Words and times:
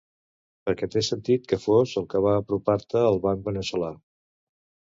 Perquè 0.69 0.87
té 0.95 1.03
sentit 1.07 1.45
que 1.51 1.59
fos 1.67 1.93
el 2.03 2.09
que 2.15 2.23
va 2.29 2.33
apropar-te 2.39 3.05
al 3.13 3.23
banc 3.29 3.47
veneçolà. 3.51 3.95